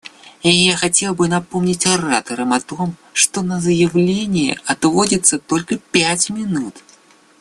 Я 0.41 0.75
хотел 0.77 1.13
бы 1.13 1.27
напомнить 1.27 1.85
ораторам 1.85 2.53
о 2.53 2.59
том, 2.59 2.95
что 3.13 3.43
на 3.43 3.61
заявления 3.61 4.59
отводится 4.65 5.37
только 5.37 5.77
пять 5.77 6.31
минут. 6.31 6.73